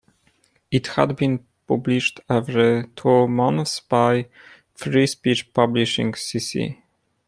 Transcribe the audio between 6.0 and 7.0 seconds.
cc.